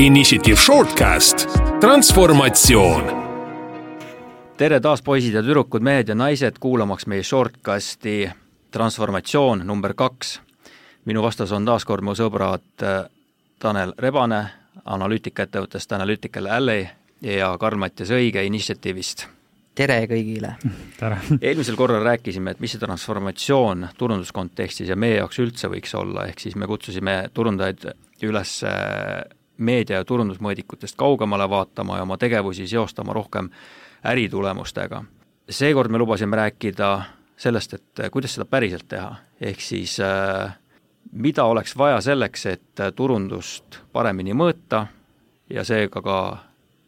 Initiative 0.00 0.56
Shortcast, 0.56 1.48
transformatsioon. 1.80 3.04
tere 4.56 4.80
taas, 4.80 5.02
poisid 5.04 5.34
ja 5.36 5.42
tüdrukud, 5.44 5.84
mehed 5.84 6.08
ja 6.08 6.14
naised, 6.16 6.56
kuulamaks 6.60 7.04
meie 7.06 7.22
Shortcasti 7.22 8.30
Transformatsioon 8.72 9.60
number 9.66 9.92
kaks. 9.94 10.40
minu 11.04 11.22
vastas 11.22 11.52
on 11.52 11.68
taas 11.68 11.84
kord 11.84 12.00
mu 12.00 12.14
sõbrad 12.16 12.80
äh, 12.82 13.10
Tanel 13.58 13.92
Rebane 13.98 14.38
analüütikaettevõttest 14.84 15.92
Analytical 15.92 16.48
Alley 16.48 16.86
ja 17.20 17.50
Karl-Mattias 17.60 18.14
Õige 18.16 18.44
Initiative'ist 18.48 19.26
tere 19.74 19.98
kõigile! 20.08 20.54
tere! 21.00 21.18
eelmisel 21.42 21.76
korral 21.76 22.06
rääkisime, 22.08 22.54
et 22.56 22.62
mis 22.64 22.72
see 22.72 22.80
transformatsioon 22.80 23.90
turunduskontekstis 23.98 24.88
ja 24.88 24.96
meie 24.96 25.20
jaoks 25.20 25.42
üldse 25.44 25.68
võiks 25.68 25.92
olla, 25.94 26.24
ehk 26.32 26.40
siis 26.40 26.56
me 26.56 26.70
kutsusime 26.72 27.18
turundajaid 27.36 27.84
üles 28.24 28.62
äh, 28.64 29.20
meedia- 29.60 30.00
ja 30.00 30.04
turundusmõõdikutest 30.04 30.96
kaugemale 30.96 31.48
vaatama 31.50 31.96
ja 31.96 32.02
oma 32.02 32.16
tegevusi 32.16 32.66
seostama 32.68 33.12
rohkem 33.12 33.50
äritulemustega. 34.04 35.04
seekord 35.50 35.90
me 35.90 35.98
lubasime 35.98 36.36
rääkida 36.36 37.02
sellest, 37.36 37.74
et 37.74 38.00
äh, 38.00 38.10
kuidas 38.10 38.34
seda 38.34 38.44
päriselt 38.44 38.88
teha, 38.88 39.14
ehk 39.40 39.60
siis 39.60 40.00
äh, 40.00 40.56
mida 41.12 41.44
oleks 41.44 41.76
vaja 41.76 42.00
selleks, 42.00 42.46
et 42.46 42.82
turundust 42.96 43.80
paremini 43.92 44.32
mõõta 44.32 44.86
ja 45.50 45.64
seega 45.64 46.02
ka 46.02 46.38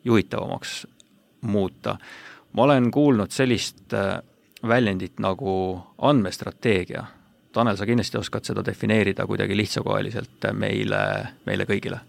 juhitavamaks 0.04 0.86
muuta. 1.40 1.96
ma 2.52 2.62
olen 2.62 2.90
kuulnud 2.90 3.30
sellist 3.30 3.94
väljendit 4.68 5.18
nagu 5.18 5.82
andmestrateegia. 5.98 7.04
Tanel, 7.52 7.76
sa 7.76 7.86
kindlasti 7.86 8.18
oskad 8.18 8.44
seda 8.44 8.64
defineerida 8.64 9.26
kuidagi 9.26 9.56
lihtsakoeliselt 9.56 10.46
meile, 10.52 11.02
meile 11.46 11.64
kõigile 11.64 12.00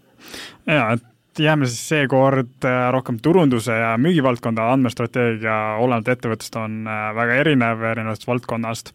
jaa, 0.66 0.92
et 0.92 1.04
jääme 1.38 1.66
siis 1.66 1.88
seekord 1.88 2.64
äh, 2.64 2.90
rohkem 2.94 3.18
turunduse 3.22 3.72
ja 3.72 3.94
müügivaldkonda, 3.98 4.68
andmestrateegia 4.72 5.56
olenevalt 5.82 6.12
ettevõttest 6.14 6.58
on 6.60 6.84
äh, 6.86 7.08
väga 7.16 7.40
erinev 7.44 7.82
erinevast 7.92 8.26
valdkonnast. 8.26 8.92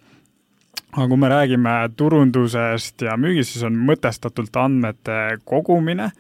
aga 0.92 1.08
kui 1.08 1.18
me 1.18 1.30
räägime 1.30 1.74
turundusest 1.96 3.02
ja 3.02 3.18
müügist, 3.18 3.54
siis 3.54 3.64
on 3.68 3.76
mõtestatult 3.90 4.56
andmete 4.58 5.38
kogumine 5.46 6.12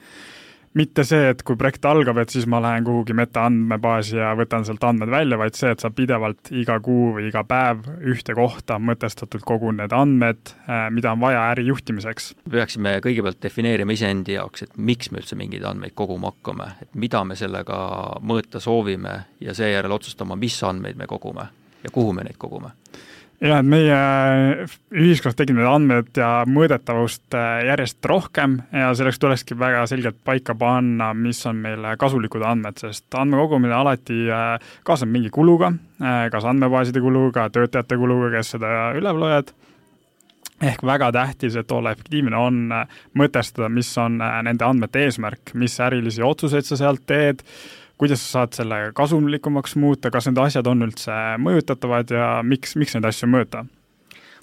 mitte 0.79 1.03
see, 1.07 1.29
et 1.33 1.41
kui 1.45 1.57
projekt 1.59 1.85
algab, 1.89 2.19
et 2.21 2.31
siis 2.33 2.47
ma 2.49 2.61
lähen 2.63 2.85
kuhugi 2.87 3.15
metaandmebaasi 3.17 4.19
ja 4.19 4.31
võtan 4.39 4.65
sealt 4.67 4.83
andmed 4.87 5.11
välja, 5.11 5.39
vaid 5.39 5.57
see, 5.57 5.73
et 5.75 5.83
sa 5.83 5.91
pidevalt 5.93 6.51
iga 6.55 6.79
kuu 6.83 7.13
või 7.17 7.27
iga 7.29 7.43
päev 7.47 7.85
ühte 8.13 8.35
kohta 8.37 8.79
mõtestatult 8.79 9.45
kogun 9.47 9.79
need 9.81 9.95
andmed, 9.95 10.53
äh, 10.69 10.87
mida 10.95 11.13
on 11.15 11.23
vaja 11.23 11.45
äri 11.53 11.67
juhtimiseks. 11.69 12.33
peaksime 12.49 12.97
kõigepealt 13.05 13.41
defineerima 13.43 13.95
iseendi 13.95 14.37
jaoks, 14.37 14.67
et 14.67 14.77
miks 14.77 15.11
me 15.11 15.23
üldse 15.23 15.37
mingeid 15.39 15.65
andmeid 15.67 15.95
koguma 15.97 16.33
hakkame, 16.33 16.71
et 16.81 16.95
mida 16.95 17.23
me 17.23 17.37
sellega 17.39 17.79
mõõta 18.21 18.63
soovime 18.63 19.15
ja 19.43 19.55
seejärel 19.57 19.97
otsustama, 19.99 20.39
mis 20.39 20.57
andmeid 20.63 20.99
me 20.99 21.07
kogume 21.09 21.49
ja 21.83 21.91
kuhu 21.91 22.13
me 22.13 22.27
neid 22.27 22.39
kogume 22.39 22.75
jah, 23.39 23.59
et 23.59 23.67
meie 23.67 23.99
ühiskonnas 24.91 25.37
tekib 25.39 25.57
need 25.57 25.69
andmed 25.69 26.11
ja 26.19 26.29
mõõdetavust 26.49 27.37
äh, 27.37 27.63
järjest 27.69 28.05
rohkem 28.11 28.59
ja 28.75 28.91
selleks 28.97 29.21
tulekski 29.21 29.57
väga 29.59 29.85
selgelt 29.89 30.19
paika 30.27 30.55
panna, 30.59 31.11
mis 31.15 31.39
on 31.49 31.61
meile 31.63 31.95
kasulikud 31.99 32.43
andmed, 32.45 32.79
sest 32.81 33.19
andmekogumine 33.19 33.75
alati 33.75 34.25
äh, 34.27 34.51
kaasneb 34.87 35.13
mingi 35.15 35.31
kuluga, 35.33 35.71
äh, 36.03 36.27
kas 36.33 36.47
andmebaaside 36.49 37.03
kuluga, 37.03 37.47
töötajate 37.53 37.99
kuluga, 37.99 38.33
kes 38.37 38.55
seda 38.57 38.75
üleval 38.99 39.27
hoiavad, 39.29 39.53
ehk 40.69 40.83
väga 40.83 41.11
tähtis, 41.15 41.55
et 41.55 41.71
olla 41.71 41.93
efektiivne, 41.95 42.35
on 42.35 42.63
mõtestada, 43.17 43.69
mis 43.71 43.91
on 44.01 44.19
nende 44.19 44.65
andmete 44.67 45.05
eesmärk, 45.07 45.53
mis 45.55 45.77
ärilisi 45.79 46.25
otsuseid 46.25 46.67
sa 46.67 46.79
sealt 46.81 47.05
teed, 47.07 47.45
kuidas 47.99 48.21
sa 48.23 48.39
saad 48.39 48.55
selle 48.55 48.77
kasumlikumaks 48.95 49.75
muuta, 49.79 50.11
kas 50.13 50.29
need 50.29 50.39
asjad 50.41 50.67
on 50.71 50.87
üldse 50.87 51.15
mõjutatavad 51.43 52.15
ja 52.15 52.29
miks, 52.45 52.77
miks 52.79 52.95
neid 52.95 53.09
asju 53.09 53.29
mõõta? 53.31 53.65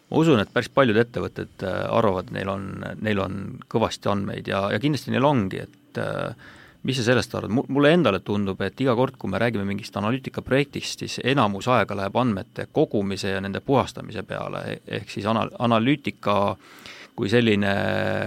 ma 0.07 0.21
usun, 0.21 0.39
et 0.39 0.53
päris 0.55 0.71
paljud 0.71 0.99
ettevõtted 1.03 1.65
äh, 1.67 1.81
arvavad, 1.91 2.29
neil 2.35 2.53
on, 2.53 2.69
neil 3.03 3.19
on 3.19 3.41
kõvasti 3.73 4.13
andmeid 4.13 4.47
ja, 4.47 4.69
ja 4.71 4.79
kindlasti 4.79 5.11
neil 5.11 5.27
ongi, 5.27 5.65
et 5.65 5.99
äh, 5.99 6.53
mis 6.87 7.01
sa 7.01 7.09
sellest 7.09 7.35
arvad, 7.35 7.51
mulle 7.75 7.91
endale 7.91 8.21
tundub, 8.23 8.61
et 8.63 8.79
iga 8.85 8.95
kord, 8.95 9.17
kui 9.19 9.33
me 9.33 9.41
räägime 9.43 9.67
mingist 9.67 9.97
analüütikaprojektist, 9.99 11.03
siis 11.03 11.19
enamus 11.27 11.67
aega 11.75 11.99
läheb 11.99 12.21
andmete 12.23 12.69
kogumise 12.71 13.35
ja 13.35 13.41
nende 13.43 13.65
puhastamise 13.67 14.23
peale, 14.29 14.79
ehk 14.87 15.11
siis 15.11 15.27
ana-, 15.27 15.49
analüütika 15.67 16.37
äh, 16.53 16.87
kui 17.17 17.31
selline 17.33 17.73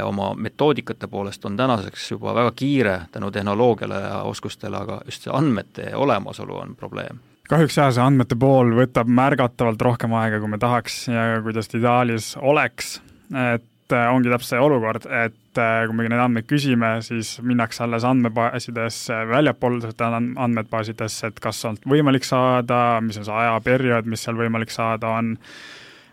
oma 0.03 0.31
metoodikate 0.35 1.07
poolest 1.07 1.45
on 1.45 1.57
tänaseks 1.57 2.11
juba 2.15 2.33
väga 2.35 2.51
kiire 2.57 2.95
tänu 3.11 3.31
tehnoloogiale 3.31 4.01
ja 4.01 4.21
oskustele, 4.29 4.77
aga 4.77 5.01
just 5.05 5.25
see 5.25 5.33
andmete 5.35 5.91
olemasolu 5.95 6.57
on 6.57 6.75
probleem. 6.75 7.21
kahjuks 7.49 7.77
jah, 7.77 7.91
see 7.93 8.03
andmete 8.03 8.37
pool 8.39 8.73
võtab 8.77 9.09
märgatavalt 9.09 9.81
rohkem 9.81 10.13
aega, 10.17 10.39
kui 10.41 10.51
me 10.51 10.61
tahaks 10.61 11.01
ja 11.09 11.25
kuidas 11.45 11.69
ideaalis 11.73 12.35
oleks, 12.41 12.99
et 13.29 13.95
äh, 13.95 14.09
ongi 14.13 14.29
täpselt 14.29 14.55
see 14.55 14.61
olukord, 14.65 15.05
et 15.05 15.61
äh, 15.61 15.81
kui 15.87 15.97
me 15.97 16.09
neid 16.09 16.21
andmeid 16.25 16.49
küsime, 16.49 16.95
siis 17.05 17.35
minnakse 17.45 17.85
alles 17.85 18.05
andmebaasidesse, 18.09 19.23
väljapoolsete 19.29 20.13
andmebaasidesse, 20.13 21.29
et 21.29 21.41
kas 21.41 21.61
on 21.69 21.77
võimalik 21.89 22.25
saada, 22.25 22.99
mis 23.05 23.21
on 23.21 23.29
see 23.29 23.41
ajaperiood, 23.45 24.09
mis 24.09 24.25
seal 24.25 24.37
võimalik 24.37 24.73
saada 24.73 25.17
on 25.21 25.35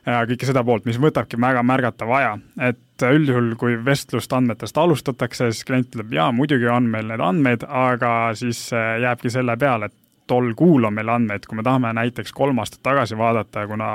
ja 0.07 0.23
kõike 0.29 0.49
seda 0.49 0.63
poolt, 0.65 0.87
mis 0.87 0.99
võtabki 1.03 1.39
väga 1.41 1.63
märgatav 1.67 2.13
aja, 2.19 2.33
et 2.63 3.07
üldjuhul, 3.07 3.53
kui 3.61 3.77
vestlust 3.85 4.33
andmetest 4.33 4.79
alustatakse, 4.79 5.51
siis 5.53 5.67
klient 5.69 5.91
ütleb, 5.93 6.15
jaa, 6.17 6.31
muidugi 6.33 6.69
on 6.73 6.89
meil 6.93 7.11
need 7.11 7.23
andmeid, 7.23 7.67
aga 7.67 8.13
siis 8.39 8.69
jääbki 8.73 9.33
selle 9.33 9.57
peale, 9.61 9.91
et 9.91 9.99
tol 10.27 10.53
kuul 10.59 10.87
on 10.89 10.95
meil 10.95 11.11
andmeid, 11.13 11.47
kui 11.47 11.59
me 11.59 11.65
tahame 11.67 11.93
näiteks 11.97 12.35
kolm 12.35 12.59
aastat 12.63 12.83
tagasi 12.87 13.19
vaadata, 13.19 13.67
kuna 13.71 13.91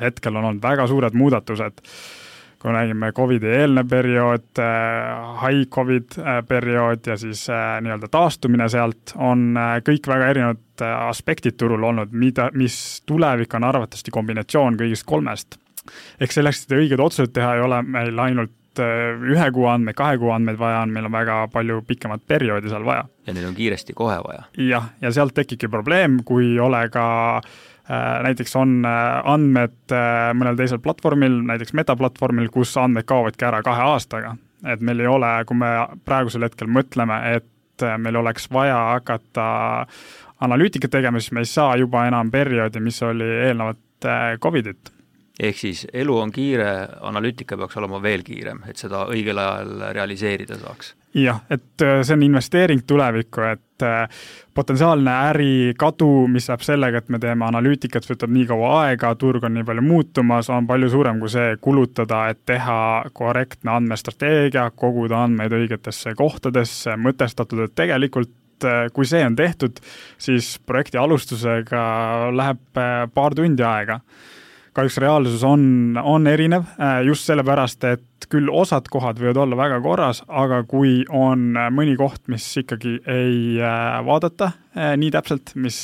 hetkel 0.00 0.36
on 0.36 0.50
olnud 0.50 0.62
väga 0.64 0.86
suured 0.88 1.16
muudatused, 1.16 1.82
kui 2.64 2.72
räägime 2.72 3.12
Covidi 3.12 3.50
eelne 3.52 3.82
periood, 3.84 4.46
äh, 4.58 5.42
high 5.42 5.68
Covid 5.70 6.16
äh, 6.18 6.38
periood 6.48 7.06
ja 7.06 7.16
siis 7.20 7.42
äh, 7.52 7.76
nii-öelda 7.84 8.08
taastumine 8.08 8.68
sealt, 8.72 9.12
on 9.20 9.52
kõik 9.84 10.08
väga 10.08 10.30
erinevad 10.32 10.84
aspektid 11.10 11.58
turul 11.60 11.84
olnud, 11.84 12.14
mida, 12.16 12.48
mis 12.56 13.02
tulevik 13.06 13.52
on 13.54 13.68
arvatavasti 13.68 14.14
kombinatsioon 14.14 14.80
kõigist 14.80 15.04
kolmest. 15.06 15.58
ehk 16.20 16.32
selleks, 16.32 16.64
et 16.64 16.72
õiged 16.78 17.04
otsused 17.04 17.34
teha, 17.36 17.54
ei 17.58 17.66
ole 17.66 17.82
meil 17.82 18.18
ainult 18.18 18.80
ühe 18.80 19.50
kuu 19.54 19.68
andmeid, 19.70 19.94
kahe 19.94 20.16
kuu 20.18 20.32
andmeid 20.34 20.56
vaja 20.58 20.80
on, 20.82 20.90
meil 20.90 21.04
on 21.06 21.12
väga 21.12 21.36
palju 21.52 21.82
pikemat 21.86 22.24
perioodi 22.26 22.72
seal 22.72 22.88
vaja. 22.88 23.04
ja 23.26 23.36
neid 23.36 23.44
on 23.44 23.54
kiiresti 23.54 23.92
kohe 23.92 24.16
vaja. 24.24 24.48
jah, 24.56 24.88
ja 25.04 25.12
sealt 25.12 25.36
tekibki 25.36 25.68
probleem, 25.68 26.22
kui 26.24 26.54
ei 26.54 26.58
ole 26.64 26.88
ka 26.88 27.04
Äh, 27.42 27.72
näiteks 28.24 28.56
on 28.56 28.78
äh, 28.88 29.20
andmed 29.28 29.92
äh, 29.92 30.30
mõnel 30.36 30.56
teisel 30.56 30.80
platvormil, 30.84 31.42
näiteks 31.50 31.74
metaplatvormil, 31.76 32.48
kus 32.52 32.72
andmed 32.80 33.04
kaovadki 33.08 33.44
ära 33.44 33.62
kahe 33.66 33.88
aastaga. 33.92 34.36
et 34.64 34.80
meil 34.80 35.00
ei 35.00 35.06
ole, 35.06 35.30
kui 35.44 35.58
me 35.60 35.70
praegusel 36.04 36.46
hetkel 36.46 36.70
mõtleme, 36.72 37.18
et 37.36 37.82
meil 38.00 38.16
oleks 38.16 38.46
vaja 38.52 38.78
hakata 38.94 39.44
analüütikat 40.40 40.90
tegema, 40.94 41.20
siis 41.20 41.34
me 41.36 41.42
ei 41.44 41.50
saa 41.50 41.76
juba 41.76 42.06
enam 42.08 42.30
perioodi, 42.30 42.80
mis 42.80 43.02
oli 43.02 43.28
eelnevat 43.48 44.08
Covidit 44.40 44.92
ehk 45.40 45.58
siis 45.58 45.86
elu 45.92 46.16
on 46.18 46.32
kiire, 46.32 46.70
analüütika 47.02 47.56
peaks 47.58 47.76
olema 47.80 47.98
veel 48.02 48.22
kiirem, 48.26 48.62
et 48.70 48.78
seda 48.78 49.04
õigel 49.10 49.38
ajal 49.40 49.88
realiseerida 49.96 50.58
saaks. 50.60 50.94
jah, 51.14 51.40
et 51.50 51.82
äh, 51.82 52.02
see 52.06 52.14
on 52.14 52.22
investeering 52.26 52.84
tulevikku, 52.86 53.42
et 53.48 53.82
äh, 53.86 54.20
potentsiaalne 54.54 55.14
ärikadu, 55.30 56.08
mis 56.30 56.46
läheb 56.50 56.62
sellega, 56.66 57.02
et 57.02 57.10
me 57.10 57.18
teeme 57.22 57.46
analüütikat, 57.46 58.06
võtab 58.10 58.30
nii 58.34 58.46
kaua 58.50 58.70
aega, 58.84 59.10
turg 59.18 59.46
on 59.46 59.54
nii 59.58 59.66
palju 59.66 59.84
muutumas, 59.86 60.50
on 60.54 60.70
palju 60.70 60.92
suurem 60.94 61.18
kui 61.22 61.34
see 61.34 61.58
kulutada, 61.62 62.28
et 62.30 62.42
teha 62.46 62.78
korrektne 63.12 63.74
andmestrateegia, 63.74 64.68
koguda 64.78 65.24
andmeid 65.26 65.54
õigetesse 65.58 66.14
kohtadesse, 66.18 66.94
mõtestatud, 66.98 67.66
et 67.66 67.74
tegelikult 67.78 68.70
äh, 68.70 68.86
kui 68.94 69.06
see 69.10 69.26
on 69.26 69.34
tehtud, 69.38 69.82
siis 70.18 70.54
projekti 70.66 71.02
alustusega 71.02 71.84
läheb 72.34 72.82
paar 73.14 73.34
tundi 73.34 73.66
aega 73.66 73.98
kahjuks 74.74 74.96
reaalsus 75.02 75.44
on, 75.46 75.94
on 76.02 76.26
erinev 76.26 76.66
äh, 76.80 76.98
just 77.06 77.28
sellepärast, 77.28 77.84
et 77.86 78.26
küll 78.32 78.48
osad 78.50 78.88
kohad 78.90 79.20
võivad 79.20 79.38
olla 79.42 79.58
väga 79.58 79.78
korras, 79.84 80.22
aga 80.26 80.62
kui 80.68 81.02
on 81.14 81.52
mõni 81.74 81.94
koht, 82.00 82.22
mis 82.32 82.46
ikkagi 82.58 82.96
ei 83.10 83.60
äh, 83.62 83.98
vaadata 84.06 84.50
äh, 84.50 84.94
nii 84.98 85.12
täpselt, 85.14 85.54
mis 85.60 85.78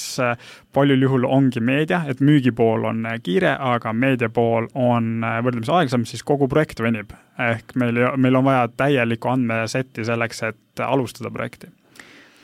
paljul 0.74 1.06
juhul 1.06 1.28
ongi 1.28 1.62
meedia, 1.62 2.02
et 2.10 2.22
müügipool 2.24 2.88
on 2.90 3.06
kiire, 3.22 3.54
aga 3.54 3.94
meedia 3.94 4.30
pool 4.32 4.66
on 4.74 5.20
võrdlemisi 5.22 5.74
aeglasem, 5.74 6.06
siis 6.08 6.26
kogu 6.26 6.50
projekt 6.50 6.82
venib. 6.82 7.14
ehk 7.40 7.76
meil, 7.78 8.00
meil 8.16 8.36
on 8.36 8.44
vaja 8.44 8.68
täielikku 8.68 9.30
andmesetti 9.30 10.04
selleks, 10.04 10.42
et 10.50 10.82
alustada 10.84 11.30
projekti. 11.30 11.70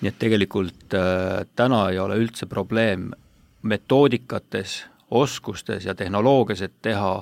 nii 0.01 0.13
et 0.13 0.19
tegelikult 0.23 0.95
äh, 0.95 1.47
täna 1.57 1.89
ei 1.91 1.99
ole 1.99 2.21
üldse 2.23 2.47
probleem 2.47 3.11
metoodikates 3.67 4.85
oskustes 5.11 5.85
ja 5.87 5.95
tehnoloogias, 5.95 6.63
et 6.63 6.75
teha 6.83 7.21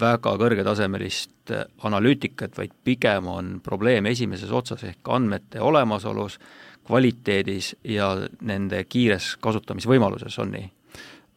väga 0.00 0.34
kõrgetasemelist 0.40 1.52
analüütikat, 1.84 2.56
vaid 2.56 2.72
pigem 2.84 3.28
on 3.28 3.54
probleem 3.64 4.06
esimeses 4.08 4.52
otsas 4.52 4.84
ehk 4.88 5.08
andmete 5.12 5.60
olemasolus, 5.60 6.38
kvaliteedis 6.86 7.76
ja 7.84 8.14
nende 8.42 8.84
kiires 8.84 9.36
kasutamisvõimaluses, 9.40 10.38
on 10.42 10.56
nii? 10.56 10.70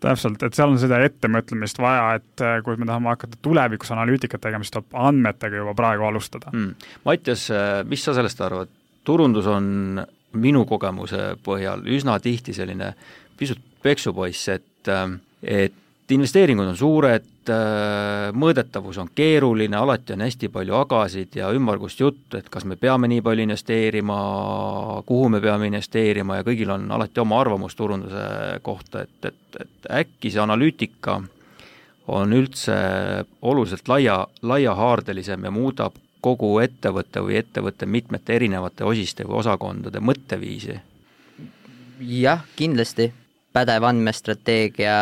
täpselt, 0.05 0.43
et 0.43 0.53
seal 0.53 0.73
on 0.73 0.79
seda 0.79 0.99
ettemõtlemist 1.05 1.79
vaja, 1.81 2.17
et 2.19 2.41
äh, 2.43 2.57
kui 2.65 2.75
me 2.77 2.85
tahame 2.85 3.09
hakata 3.09 3.39
tulevikus 3.41 3.89
analüütikat 3.95 4.43
tegema, 4.43 4.65
siis 4.65 4.73
tuleb 4.75 4.97
andmetega 5.07 5.61
juba 5.61 5.73
praegu 5.77 6.05
alustada. 6.05 6.51
Mm.. 6.53 6.89
Mattias, 7.07 7.47
äh, 7.53 7.79
mis 7.87 8.03
sa 8.05 8.13
sellest 8.13 8.41
arvad, 8.43 8.69
turundus 9.07 9.47
on 9.49 10.03
minu 10.35 10.65
kogemuse 10.67 11.31
põhjal 11.45 11.87
üsna 11.95 12.19
tihti 12.21 12.53
selline 12.53 12.91
pisut 13.39 13.61
peksupoiss, 13.85 14.49
et, 14.51 14.91
et 15.41 15.79
investeeringud 16.13 16.67
on 16.69 16.77
suured, 16.77 17.27
äh, 17.49 18.29
mõõdetavus 18.37 18.99
on 19.01 19.09
keeruline, 19.15 19.77
alati 19.77 20.13
on 20.13 20.21
hästi 20.25 20.49
palju 20.53 20.75
agasid 20.77 21.37
ja 21.39 21.49
ümmargust 21.55 21.99
juttu, 21.99 22.37
et 22.37 22.49
kas 22.53 22.65
me 22.65 22.77
peame 22.77 23.09
nii 23.09 23.23
palju 23.25 23.45
investeerima, 23.47 24.17
kuhu 25.05 25.29
me 25.33 25.41
peame 25.41 25.69
investeerima 25.71 26.39
ja 26.39 26.45
kõigil 26.45 26.73
on 26.75 26.91
alati 26.91 27.23
oma 27.23 27.39
arvamus 27.41 27.75
turunduse 27.75 28.25
kohta, 28.61 29.05
et, 29.07 29.31
et, 29.31 29.61
et 29.61 29.89
äkki 30.03 30.33
see 30.33 30.43
analüütika 30.43 31.19
on 32.07 32.33
üldse 32.37 32.75
oluliselt 33.41 33.87
laia, 33.89 34.19
laiahaardelisem 34.45 35.47
ja 35.47 35.51
muudab 35.53 35.97
kogu 36.25 36.59
ettevõtte 36.61 37.21
või 37.21 37.39
ettevõtte 37.41 37.85
mitmete 37.85 38.35
erinevate 38.37 38.85
osiste 38.85 39.25
või 39.25 39.41
osakondade 39.41 40.01
mõtteviisi? 40.01 40.79
jah, 42.01 42.41
kindlasti, 42.59 43.07
pädev 43.55 43.85
andmestrateegia 43.87 44.95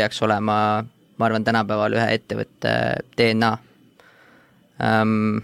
peaks 0.00 0.22
olema, 0.24 0.56
ma 1.20 1.28
arvan, 1.28 1.44
tänapäeval 1.44 1.96
ühe 1.98 2.08
ettevõtte 2.16 2.72
DNA 3.18 3.52
ähm,. 4.84 5.42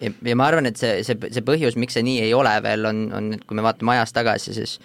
ja, 0.00 0.12
ja 0.22 0.36
ma 0.36 0.48
arvan, 0.50 0.68
et 0.68 0.80
see, 0.80 1.00
see, 1.06 1.16
see 1.32 1.44
põhjus, 1.46 1.78
miks 1.80 1.96
see 1.96 2.04
nii 2.04 2.20
ei 2.26 2.34
ole 2.36 2.54
veel, 2.64 2.84
on, 2.90 3.06
on, 3.16 3.32
et 3.36 3.44
kui 3.48 3.56
me 3.56 3.64
vaatame 3.64 3.96
ajas 3.96 4.12
tagasi, 4.16 4.56
siis 4.56 4.78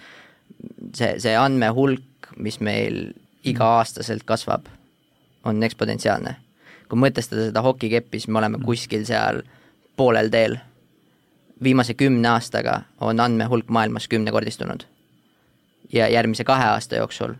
see, 0.96 1.16
see 1.20 1.34
andmehulk, 1.36 2.32
mis 2.40 2.60
meil 2.64 3.10
iga-aastaselt 3.44 4.24
kasvab, 4.28 4.68
on 5.44 5.62
eksponentsiaalne. 5.66 6.36
kui 6.90 6.98
mõtestada 6.98 7.44
seda 7.46 7.62
hokikeppi, 7.62 8.18
siis 8.18 8.28
me 8.28 8.40
oleme 8.40 8.58
mm. 8.58 8.66
kuskil 8.66 9.04
seal 9.06 9.44
poolel 9.96 10.30
teel. 10.32 10.56
viimase 11.62 11.94
kümne 11.94 12.28
aastaga 12.28 12.82
on 13.00 13.20
andmehulk 13.20 13.68
maailmas 13.68 14.08
kümnekordistunud. 14.08 14.84
ja 15.92 16.08
järgmise 16.08 16.44
kahe 16.44 16.64
aasta 16.64 16.96
jooksul 16.96 17.34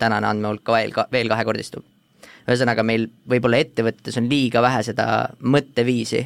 tänane 0.00 0.28
andmehulk 0.30 0.64
ka 0.66 0.76
veel, 0.78 0.92
veel 1.12 1.30
kahekordistub. 1.32 1.84
ühesõnaga, 2.48 2.82
meil 2.82 3.06
võib-olla 3.28 3.60
ettevõttes 3.62 4.16
on 4.18 4.26
liiga 4.30 4.62
vähe 4.64 4.82
seda 4.82 5.06
mõtteviisi, 5.44 6.24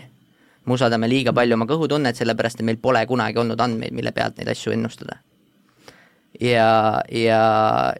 me 0.65 0.77
usaldame 0.77 1.09
liiga 1.11 1.35
palju 1.37 1.59
oma 1.59 1.67
kõhutunnet, 1.69 2.17
sellepärast 2.17 2.63
et 2.63 2.69
meil 2.69 2.81
pole 2.81 3.03
kunagi 3.07 3.39
olnud 3.43 3.61
andmeid, 3.61 3.93
mille 3.93 4.13
pealt 4.17 4.39
neid 4.39 4.49
asju 4.55 4.73
ennustada. 4.73 5.19
ja, 6.41 7.03
ja, 7.11 7.43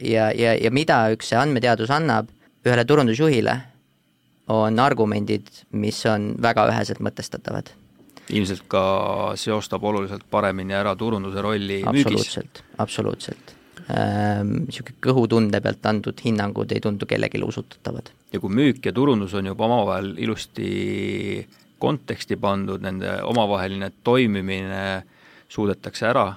ja, 0.01 0.31
ja, 0.33 0.55
ja 0.55 0.71
mida 0.71 1.05
üks 1.15 1.31
see 1.31 1.39
andmeteadus 1.39 1.91
annab 1.91 2.31
ühele 2.65 2.85
turundusjuhile, 2.89 3.59
on 4.49 4.79
argumendid, 4.79 5.49
mis 5.73 6.03
on 6.07 6.35
väga 6.43 6.69
üheselt 6.73 7.01
mõtestatavad 7.01 7.73
ilmselt 8.33 8.65
ka 8.69 8.85
seostab 9.37 9.85
oluliselt 9.85 10.25
paremini 10.31 10.73
ära 10.77 10.95
turunduse 10.97 11.43
rolli 11.45 11.83
absoluutselt, 11.83 11.93
müügis. 11.93 12.33
absoluutselt, 12.33 12.65
absoluutselt 12.79 13.54
niisugune 13.89 14.95
ehm, 14.95 15.01
kõhutunde 15.05 15.61
pealt 15.61 15.87
antud 15.87 16.21
hinnangud 16.25 16.73
ei 16.73 16.81
tundu 16.81 17.07
kellelegi 17.07 17.43
usutatavad. 17.45 18.11
ja 18.33 18.41
kui 18.41 18.51
müük 18.51 18.87
ja 18.87 18.93
turundus 18.93 19.35
on 19.35 19.47
juba 19.47 19.67
omavahel 19.67 20.15
ilusti 20.19 21.47
konteksti 21.79 22.37
pandud, 22.41 22.81
nende 22.81 23.19
omavaheline 23.23 23.91
toimimine 24.05 25.05
suudetakse 25.49 26.07
ära 26.09 26.31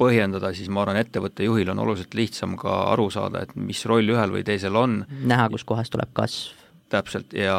põhjendada, 0.00 0.50
siis 0.56 0.70
ma 0.72 0.82
arvan, 0.82 0.98
ettevõtte 0.98 1.44
juhil 1.46 1.70
on 1.70 1.82
oluliselt 1.84 2.14
lihtsam 2.18 2.56
ka 2.58 2.72
aru 2.94 3.10
saada, 3.14 3.44
et 3.44 3.54
mis 3.54 3.84
roll 3.86 4.08
ühel 4.10 4.32
või 4.34 4.42
teisel 4.46 4.76
on. 4.76 5.04
näha, 5.22 5.48
kuskohast 5.52 5.92
tuleb 5.94 6.10
kasv. 6.16 6.56
täpselt, 6.88 7.32
ja 7.36 7.58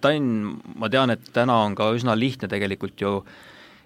Tainn, 0.00 0.54
ma 0.80 0.88
tean, 0.88 1.12
et 1.12 1.26
täna 1.32 1.58
on 1.66 1.74
ka 1.76 1.90
üsna 1.92 2.14
lihtne 2.16 2.48
tegelikult 2.48 3.00
ju 3.00 3.18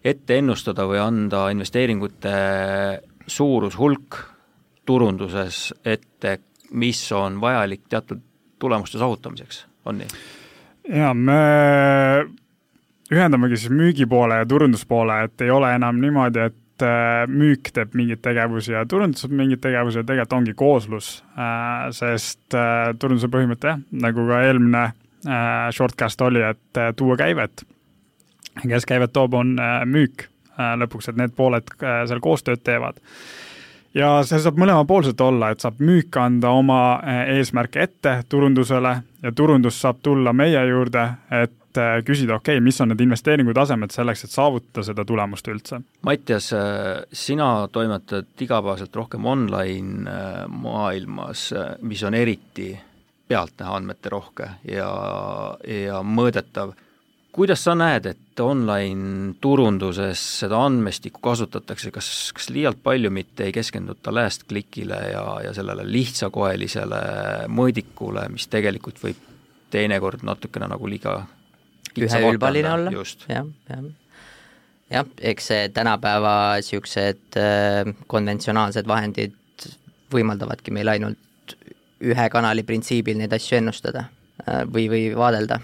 ette 0.05 0.39
ennustada 0.39 0.87
või 0.87 1.01
anda 1.03 1.49
investeeringute 1.51 2.35
suurus, 3.29 3.79
hulk 3.79 4.19
turunduses 4.89 5.75
ette, 5.85 6.39
mis 6.73 7.01
on 7.13 7.41
vajalik 7.41 7.87
teatud 7.89 8.21
tulemuste 8.59 8.99
saavutamiseks, 8.99 9.67
on 9.85 10.01
nii? 10.03 10.09
jaa, 10.89 11.15
me 11.15 11.41
ühendamegi 13.13 13.57
siis 13.57 13.73
müügipoole 13.73 14.41
ja 14.43 14.47
turunduspoole, 14.49 15.23
et 15.29 15.45
ei 15.45 15.51
ole 15.53 15.71
enam 15.77 16.01
niimoodi, 16.01 16.49
et 16.51 16.85
äh, 16.85 17.25
müük 17.29 17.73
teeb 17.75 17.97
mingeid 17.99 18.23
tegevusi 18.25 18.75
ja 18.75 18.85
turundus 18.89 19.25
teeb 19.25 19.37
mingeid 19.39 19.63
tegevusi 19.65 20.01
ja 20.01 20.07
tegelikult 20.09 20.39
ongi 20.39 20.55
kooslus, 20.59 21.11
äh, 21.37 21.89
sest 21.97 22.57
äh, 22.57 22.93
turunduse 23.01 23.31
põhimõte 23.33 23.75
jah, 23.75 23.85
nagu 24.05 24.29
ka 24.31 24.43
eelmine 24.49 24.89
shortcast 25.75 26.21
oli, 26.23 26.39
et 26.47 26.79
tuua 26.97 27.17
käivet. 27.19 27.65
kes 28.63 28.87
käivet 28.87 29.11
toob, 29.13 29.35
on 29.35 29.57
müük 29.85 30.29
lõpuks, 30.59 31.11
et 31.11 31.21
need 31.21 31.35
pooled 31.37 31.69
äh, 31.83 32.03
seal 32.09 32.23
koostööd 32.25 32.65
teevad. 32.67 32.99
ja 33.95 34.19
see 34.27 34.41
saab 34.43 34.59
mõlemapoolselt 34.61 35.21
olla, 35.25 35.51
et 35.51 35.65
saab 35.65 35.81
müük 35.83 36.17
anda 36.21 36.51
oma 36.55 36.81
äh, 36.99 37.37
eesmärke 37.39 37.83
ette 37.83 38.19
turundusele 38.29 38.97
ja 39.23 39.33
turundus 39.33 39.81
saab 39.81 40.03
tulla 40.03 40.33
meie 40.33 40.67
juurde, 40.69 41.09
et 41.31 41.55
küsida, 41.79 42.41
okei 42.41 42.57
okay,, 42.57 42.65
mis 42.65 42.81
on 42.81 42.89
need 42.91 43.03
investeeringutasemed 43.05 43.93
selleks, 43.95 44.25
et 44.25 44.33
saavutada 44.33 44.83
seda 44.83 45.05
tulemust 45.07 45.47
üldse. 45.53 45.79
Mattias, 46.03 46.49
sina 47.13 47.69
toimetad 47.71 48.33
igapäevaselt 48.41 48.97
rohkem 48.97 49.29
online 49.29 50.17
maailmas, 50.49 51.53
mis 51.87 52.03
on 52.09 52.17
eriti 52.19 52.73
pealtnäha 53.29 53.77
andmete 53.77 54.11
rohke 54.13 54.49
ja, 54.67 54.91
ja 55.69 56.03
mõõdetav 56.03 56.73
kuidas 57.33 57.63
sa 57.65 57.75
näed, 57.79 58.07
et 58.07 58.41
online 58.41 59.35
turunduses 59.41 60.21
seda 60.41 60.61
andmestikku 60.67 61.21
kasutatakse, 61.25 61.93
kas, 61.95 62.09
kas 62.35 62.51
liialt 62.55 62.81
palju 62.83 63.11
mitte 63.15 63.49
ei 63.49 63.55
keskenduta 63.55 64.15
last 64.15 64.47
click'ile 64.49 65.01
ja, 65.13 65.25
ja 65.45 65.55
sellele 65.57 65.85
lihtsakoelisele 65.89 67.01
mõõdikule, 67.53 68.29
mis 68.33 68.49
tegelikult 68.51 69.03
võib 69.03 69.25
teinekord 69.73 70.25
natukene 70.25 70.69
nagu 70.71 70.89
liiga 70.89 71.21
üheülbaline 71.99 72.73
olla, 72.73 72.93
jah, 73.29 73.47
jah. 73.69 73.87
jah, 74.91 75.09
eks 75.33 75.51
see 75.53 75.71
tänapäeva 75.75 76.35
niisugused 76.59 77.41
äh, 77.41 77.95
konventsionaalsed 78.07 78.89
vahendid 78.89 79.37
võimaldavadki 80.13 80.73
meil 80.73 80.95
ainult 80.95 81.57
ühe 81.99 82.29
kanali 82.31 82.63
printsiibil 82.65 83.19
neid 83.19 83.35
asju 83.35 83.59
ennustada 83.59 84.07
äh, 84.47 84.63
või, 84.65 84.87
või 84.89 85.11
vaadelda 85.19 85.61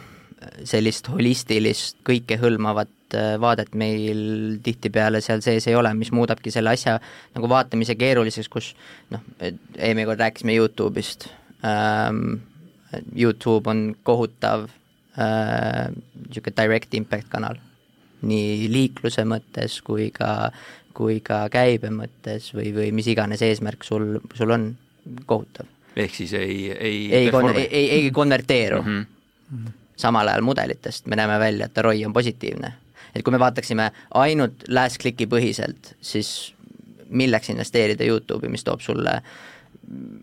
sellist 0.68 1.08
holistilist, 1.12 1.98
kõikehõlmavat 2.06 3.16
äh, 3.16 3.34
vaadet 3.40 3.74
meil 3.78 4.58
tihtipeale 4.64 5.20
seal 5.24 5.42
sees 5.44 5.68
ei 5.70 5.76
ole, 5.78 5.92
mis 5.98 6.12
muudabki 6.14 6.52
selle 6.54 6.74
asja 6.74 6.98
nagu 7.34 7.50
vaatamise 7.50 7.96
keeruliseks, 7.98 8.50
kus 8.52 8.72
noh, 9.14 9.22
eelmine 9.40 10.06
kord 10.08 10.24
rääkisime 10.24 10.56
Youtube'ist 10.58 11.28
ähm,, 11.66 12.40
Youtube 13.16 13.70
on 13.70 13.84
kohutav 14.06 14.68
niisugune 15.18 16.54
äh, 16.54 16.58
direct 16.62 16.94
impact 16.94 17.30
kanal, 17.30 17.58
nii 18.26 18.68
liikluse 18.70 19.26
mõttes 19.28 19.80
kui 19.86 20.08
ka, 20.14 20.50
kui 20.94 21.20
ka 21.24 21.44
käibe 21.52 21.90
mõttes 21.94 22.50
või, 22.54 22.72
või 22.74 22.90
mis 22.94 23.10
iganes 23.10 23.42
eesmärk 23.42 23.86
sul, 23.86 24.18
sul 24.34 24.54
on, 24.54 24.72
kohutav. 25.26 25.70
ehk 25.96 26.14
siis 26.16 26.32
ei, 26.38 26.70
ei 26.72 27.00
ei, 27.14 27.30
kon-, 27.30 27.54
ei, 27.54 27.66
ei, 27.70 27.88
ei 27.98 28.10
konverteeru 28.14 28.82
mm. 28.82 29.00
-hmm 29.00 29.80
samal 29.96 30.28
ajal 30.28 30.42
mudelitest 30.42 31.06
me 31.06 31.16
näeme 31.16 31.38
välja, 31.38 31.66
et 31.66 31.78
ROI 31.78 32.06
on 32.06 32.12
positiivne. 32.12 32.72
et 33.14 33.22
kui 33.22 33.32
me 33.32 33.38
vaataksime 33.38 33.90
ainult 34.14 34.64
last 34.68 34.98
click'i 35.02 35.26
põhiselt, 35.30 35.94
siis 36.00 36.54
milleks 37.08 37.50
investeerida 37.50 38.04
Youtube'i, 38.04 38.50
mis 38.50 38.64
toob 38.64 38.80
sulle 38.80 39.20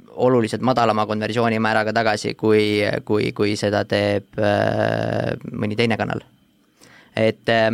oluliselt 0.10 0.62
madalama 0.62 1.06
konversioonimääraga 1.06 1.94
tagasi, 1.94 2.34
kui, 2.34 2.82
kui, 3.06 3.32
kui 3.32 3.56
seda 3.56 3.86
teeb 3.86 4.40
äh, 4.40 5.38
mõni 5.52 5.78
teine 5.80 5.98
kanal. 5.98 6.24
et 7.16 7.50
äh, 7.50 7.70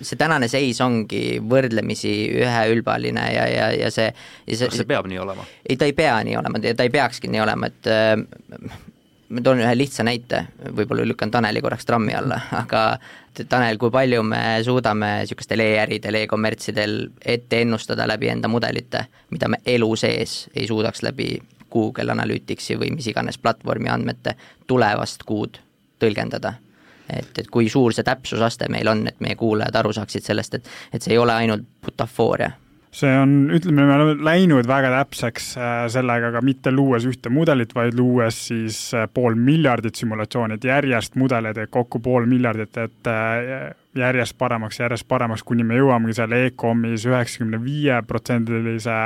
see 0.00 0.18
tänane 0.18 0.48
seis 0.48 0.80
ongi 0.84 1.40
võrdlemisi 1.48 2.12
üheülbaline 2.42 3.26
ja, 3.34 3.46
ja, 3.48 3.68
ja 3.72 3.90
see 3.90 4.08
ja 4.10 4.56
see, 4.56 4.68
kas 4.68 4.80
see 4.80 4.88
peab 4.88 5.08
nii 5.10 5.20
olema? 5.22 5.44
ei, 5.68 5.76
ta 5.76 5.88
ei 5.88 5.96
pea 5.96 6.18
nii 6.24 6.36
olema, 6.40 6.62
ta 6.62 6.86
ei 6.86 6.92
peakski 6.92 7.30
nii 7.32 7.42
olema, 7.42 7.68
et 7.72 7.90
äh, 7.90 8.80
ma 9.32 9.40
toon 9.40 9.62
ühe 9.62 9.72
lihtsa 9.76 10.04
näite, 10.04 10.44
võib-olla 10.76 11.06
lükkan 11.08 11.30
Taneli 11.32 11.60
korraks 11.64 11.86
trammi 11.88 12.14
alla, 12.16 12.38
aga 12.62 12.82
Tanel, 13.48 13.78
kui 13.80 13.90
palju 13.90 14.22
me 14.28 14.42
suudame 14.64 15.12
niisugustel 15.22 15.62
e-äridel 15.64 16.18
e, 16.18 16.26
e-kommertsidel 16.26 16.96
ette 17.34 17.62
ennustada 17.64 18.06
läbi 18.08 18.28
enda 18.32 18.50
mudelite, 18.52 19.06
mida 19.32 19.48
me 19.48 19.62
elu 19.66 19.88
sees 19.96 20.46
ei 20.54 20.66
suudaks 20.68 21.02
läbi 21.06 21.34
Google 21.72 22.12
Analyticsi 22.12 22.76
või 22.76 22.92
mis 22.92 23.08
iganes 23.08 23.40
platvormi 23.40 23.88
andmete 23.88 24.36
tulevast 24.66 25.24
kuud 25.28 25.62
tõlgendada? 26.02 26.58
Et, 27.12 27.32
et 27.38 27.48
kui 27.52 27.68
suur 27.68 27.92
see 27.92 28.04
täpsusaste 28.06 28.68
meil 28.72 28.88
on, 28.88 29.06
et 29.08 29.20
meie 29.20 29.36
kuulajad 29.36 29.80
aru 29.80 29.92
saaksid 29.96 30.24
sellest, 30.24 30.60
et, 30.60 30.68
et 30.92 31.02
see 31.02 31.16
ei 31.16 31.20
ole 31.20 31.34
ainult 31.34 31.64
butafooria 31.84 32.52
see 32.92 33.12
on, 33.16 33.30
ütleme, 33.56 33.86
me 33.88 33.94
oleme 33.96 34.24
läinud 34.24 34.66
väga 34.68 34.90
täpseks 34.92 35.46
äh, 35.56 35.70
sellega, 35.92 36.28
aga 36.28 36.42
mitte 36.44 36.70
luues 36.74 37.06
ühte 37.08 37.32
mudelit, 37.32 37.72
vaid 37.76 37.96
luues 37.96 38.36
siis 38.50 38.78
äh, 38.96 39.06
pool 39.08 39.36
miljardit 39.38 39.96
simulatsiooni, 39.96 40.58
et 40.58 40.66
järjest 40.68 41.16
mudeleid, 41.20 41.56
et 41.56 41.72
kokku 41.72 42.02
pool 42.04 42.28
miljardit, 42.28 42.76
et 42.76 43.08
äh, 43.08 43.72
järjest 43.96 44.36
paremaks, 44.40 44.82
järjest 44.82 45.08
paremaks, 45.08 45.44
kuni 45.48 45.64
me 45.64 45.80
jõuamegi 45.80 46.18
seal 46.20 46.36
e-komis 46.36 47.08
üheksakümne 47.08 47.62
viie 47.64 47.96
protsendilise 48.08 48.98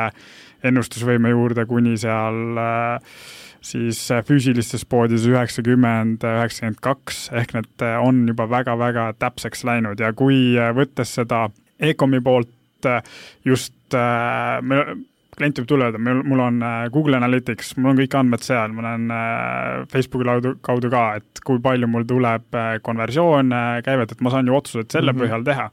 ennustusvõime 0.67 1.31
juurde, 1.31 1.67
kuni 1.71 1.95
seal 2.01 2.59
siis 3.67 4.03
füüsilistes 4.27 4.83
poodides 4.87 5.29
üheksakümmend, 5.31 6.27
üheksakümmend 6.27 6.83
kaks, 6.83 7.29
ehk 7.39 7.55
need 7.55 7.87
on 8.03 8.25
juba 8.31 8.49
väga-väga 8.51 9.13
täpseks 9.23 9.63
läinud. 9.67 10.03
Ja 10.03 10.11
kui 10.15 10.55
võttes 10.75 11.15
seda 11.19 11.45
e-komi 11.83 12.23
poolt 12.23 12.51
just 13.47 13.76
äh, 13.95 14.59
me, 14.63 14.83
klient 15.37 15.61
võib 15.61 15.69
tulla 15.71 15.89
öelda, 15.91 16.01
mul, 16.03 16.23
mul 16.27 16.43
on 16.43 16.61
äh, 16.65 16.83
Google 16.95 17.19
Analytics, 17.21 17.77
mul 17.79 17.93
on 17.93 18.01
kõik 18.01 18.19
andmed 18.19 18.45
seal, 18.47 18.75
ma 18.75 18.89
näen 18.89 19.11
äh, 19.15 19.87
Facebooki 19.93 20.29
kaudu, 20.29 20.55
kaudu 20.67 20.91
ka, 20.93 21.07
et 21.21 21.43
kui 21.47 21.61
palju 21.63 21.91
mul 21.91 22.07
tuleb 22.09 22.61
konversioone, 22.83 23.65
käivet, 23.87 24.13
et 24.13 24.23
ma 24.25 24.33
saan 24.35 24.49
ju 24.49 24.57
otsused 24.57 24.91
selle 24.91 25.13
mm 25.13 25.19
-hmm. 25.19 25.27
põhjal 25.27 25.45
teha 25.45 25.71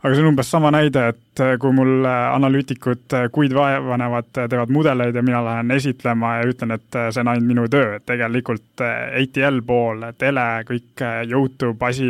aga 0.00 0.14
see 0.14 0.22
on 0.24 0.30
umbes 0.32 0.48
sama 0.48 0.70
näide, 0.72 1.02
et 1.12 1.29
äh, 1.42 1.56
kui 1.60 1.72
mul 1.76 2.06
äh, 2.06 2.34
analüütikud 2.34 3.14
äh, 3.16 3.26
kuid 3.34 3.52
vaeva 3.54 3.96
näevad, 4.00 4.30
teevad 4.34 4.72
mudeleid 4.72 5.16
ja 5.16 5.22
mina 5.22 5.42
lähen 5.44 5.70
esitlema 5.74 6.36
ja 6.38 6.46
ütlen, 6.48 6.74
et 6.76 6.98
see 6.98 7.20
on 7.20 7.30
ainult 7.32 7.48
minu 7.48 7.66
töö, 7.70 7.96
et 7.98 8.06
tegelikult 8.08 8.80
ATL 8.82 9.60
pool, 9.66 10.06
tele, 10.18 10.46
kõik 10.68 11.02
Youtube 11.28 11.86
asi 11.86 12.08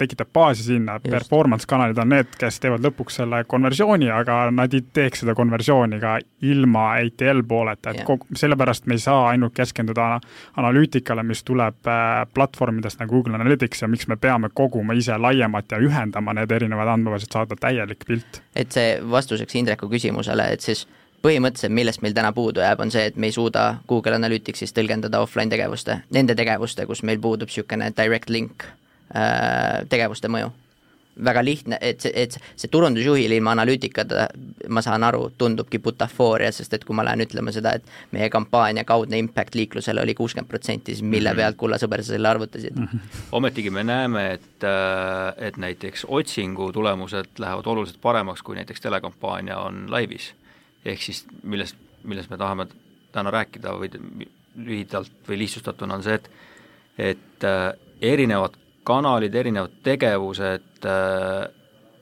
tekitab 0.00 0.30
baasi 0.32 0.64
sinna, 0.70 0.96
performance 1.04 1.68
kanalid 1.68 1.98
on 2.00 2.08
need, 2.14 2.30
kes 2.40 2.60
teevad 2.62 2.84
lõpuks 2.86 3.18
selle 3.20 3.42
konversiooni, 3.48 4.08
aga 4.14 4.38
nad 4.54 4.74
ei 4.74 4.86
teeks 4.94 5.22
seda 5.24 5.34
konversiooni 5.36 6.00
ka 6.00 6.16
ilma 6.48 6.86
ATL 7.02 7.42
pooleta, 7.48 7.92
et 7.92 8.06
kogu, 8.08 8.26
sellepärast 8.38 8.88
me 8.88 8.96
ei 8.96 9.04
saa 9.04 9.28
ainult 9.34 9.56
keskenduda 9.56 10.08
analüütikale, 10.56 11.26
mis 11.28 11.44
tuleb 11.44 11.92
platvormidest 12.34 13.02
nagu 13.02 13.18
Google 13.18 13.36
Analytics 13.36 13.84
ja 13.84 13.90
miks 13.90 14.08
me 14.08 14.16
peame 14.16 14.48
koguma 14.54 14.96
ise 14.96 15.18
laiemalt 15.20 15.72
ja 15.72 15.82
ühendama 15.82 16.34
need 16.36 16.56
erinevad 16.56 16.88
tavaliselt 17.18 17.32
saada 17.32 17.56
täielik 17.60 18.04
pilt. 18.06 18.42
Et 18.58 18.74
see 18.74 18.96
vastuseks 19.10 19.54
Indreku 19.60 19.88
küsimusele, 19.90 20.48
et 20.52 20.64
siis 20.64 20.84
põhimõtteliselt, 21.22 21.74
millest 21.74 22.02
meil 22.02 22.14
täna 22.14 22.32
puudu 22.34 22.62
jääb, 22.62 22.80
on 22.82 22.92
see, 22.94 23.08
et 23.10 23.16
me 23.16 23.30
ei 23.30 23.34
suuda 23.34 23.80
Google 23.88 24.18
Analyticsis 24.18 24.74
tõlgendada 24.74 25.22
offline 25.24 25.50
tegevuste, 25.50 26.00
nende 26.14 26.36
tegevuste, 26.38 26.86
kus 26.86 27.02
meil 27.02 27.20
puudub 27.22 27.50
niisugune 27.50 27.90
direct 27.96 28.30
link 28.30 28.66
äh, 29.14 29.84
tegevuste 29.90 30.30
mõju 30.30 30.52
väga 31.24 31.42
lihtne, 31.44 31.78
et 31.80 32.00
see, 32.04 32.12
et 32.14 32.36
see 32.56 32.70
turundusjuhil 32.72 33.32
ilma 33.36 33.52
analüütikata, 33.56 34.26
ma 34.68 34.82
saan 34.84 35.04
aru, 35.06 35.28
tundubki 35.38 35.80
butafooria, 35.82 36.50
sest 36.54 36.74
et 36.76 36.84
kui 36.86 36.96
ma 36.96 37.04
lähen 37.06 37.24
ütlema 37.24 37.52
seda, 37.54 37.74
et 37.78 38.14
meie 38.14 38.30
kampaania 38.32 38.84
kaudne 38.88 39.20
impact 39.20 39.58
liiklusele 39.58 40.02
oli 40.02 40.14
kuuskümmend 40.18 40.50
protsenti, 40.50 40.94
siis 40.94 41.06
mille 41.06 41.32
mhm. 41.32 41.42
pealt, 41.42 41.60
kulla 41.60 41.80
sõber, 41.80 42.02
sa 42.04 42.14
selle 42.14 42.30
arvutasid? 42.30 42.76
-hmm. 42.76 43.18
ometigi 43.32 43.70
me 43.70 43.84
näeme, 43.84 44.32
et, 44.38 44.64
äh, 44.64 45.46
et 45.48 45.56
näiteks 45.56 46.06
otsingu 46.08 46.72
tulemused 46.72 47.38
lähevad 47.38 47.66
oluliselt 47.66 48.00
paremaks, 48.00 48.42
kui 48.42 48.56
näiteks 48.56 48.80
telekampaania 48.80 49.58
on 49.58 49.86
laivis. 49.90 50.34
ehk 50.84 51.02
siis 51.02 51.26
millest, 51.42 51.76
millest 52.04 52.30
me 52.30 52.36
tahame 52.36 52.66
täna 53.12 53.30
rääkida 53.30 53.72
või 53.74 53.90
lühidalt 54.56 55.12
või 55.28 55.38
lihtsustatuna 55.38 55.94
on 55.94 56.02
see, 56.02 56.14
et 56.14 56.30
et 56.98 57.44
äh, 57.44 57.72
erinevad 58.00 58.56
kanalid, 58.88 59.34
erinevad 59.36 59.80
tegevused, 59.84 60.86
äh, 60.88 61.48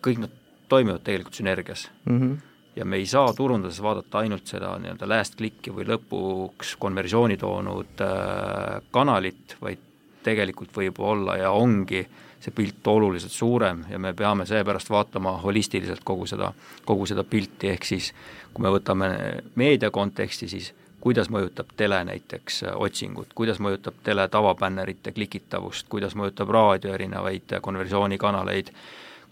kõik 0.05 0.23
nad 0.23 0.37
toimivad 0.71 1.02
tegelikult 1.07 1.38
sünergias 1.38 1.88
mm. 2.05 2.21
-hmm. 2.21 2.37
ja 2.76 2.85
me 2.85 2.97
ei 2.97 3.07
saa 3.07 3.33
turundades 3.35 3.83
vaadata 3.83 4.19
ainult 4.19 4.47
seda 4.47 4.76
nii-öelda 4.78 5.09
last 5.09 5.38
click'i 5.38 5.75
või 5.75 5.87
lõpuks 5.90 6.76
konversiooni 6.78 7.37
toonud 7.37 8.05
äh, 8.05 8.81
kanalit, 8.90 9.57
vaid 9.61 9.83
tegelikult 10.26 10.75
võib 10.75 10.99
olla 10.99 11.37
ja 11.38 11.50
ongi 11.55 12.02
see 12.40 12.52
pilt 12.55 12.87
oluliselt 12.87 13.33
suurem 13.33 13.85
ja 13.90 13.99
me 13.99 14.12
peame 14.14 14.47
seepärast 14.47 14.90
vaatama 14.90 15.37
holistiliselt 15.43 16.02
kogu 16.05 16.26
seda, 16.26 16.52
kogu 16.85 17.07
seda 17.07 17.25
pilti, 17.25 17.71
ehk 17.73 17.85
siis 17.85 18.12
kui 18.52 18.62
me 18.62 18.73
võtame 18.75 19.09
meedia 19.55 19.90
konteksti, 19.90 20.49
siis 20.49 20.75
kuidas 21.06 21.28
mõjutab 21.30 21.70
tele 21.78 22.00
näiteks 22.08 22.64
äh, 22.66 22.76
otsingut, 22.82 23.30
kuidas 23.38 23.60
mõjutab 23.62 24.00
tele 24.02 24.25
tavabännerite 24.32 25.12
klikitavust, 25.14 25.86
kuidas 25.92 26.16
mõjutab 26.18 26.50
raadio 26.50 26.94
erinevaid 26.96 27.54
äh, 27.54 27.62
konversioonikanaleid, 27.62 28.72